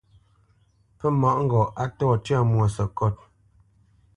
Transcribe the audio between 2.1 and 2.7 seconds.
tyə̂ mwo